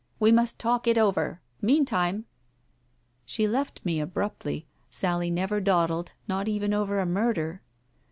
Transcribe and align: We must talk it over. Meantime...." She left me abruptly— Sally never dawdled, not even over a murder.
We 0.19 0.31
must 0.31 0.59
talk 0.59 0.87
it 0.87 0.97
over. 0.97 1.41
Meantime...." 1.61 2.25
She 3.27 3.47
left 3.47 3.85
me 3.85 3.99
abruptly— 4.01 4.65
Sally 4.89 5.29
never 5.29 5.61
dawdled, 5.61 6.13
not 6.27 6.47
even 6.47 6.73
over 6.73 6.97
a 6.99 7.05
murder. 7.05 7.61